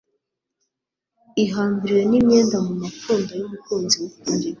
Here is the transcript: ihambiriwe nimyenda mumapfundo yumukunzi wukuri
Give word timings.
ihambiriwe 1.43 2.01
nimyenda 2.09 2.57
mumapfundo 2.65 3.31
yumukunzi 3.39 3.95
wukuri 4.01 4.47